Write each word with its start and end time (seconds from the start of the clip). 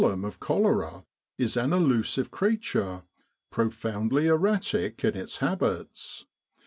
Epidemic 0.01 0.23
Diseases 0.31 0.35
of 0.35 0.39
cholera 0.39 1.05
is 1.37 1.55
an 1.57 1.73
elusive 1.73 2.31
creature, 2.31 3.03
profoundly 3.51 4.25
erratic 4.25 5.03
in 5.05 5.15
its 5.15 5.37
habits. 5.37 6.25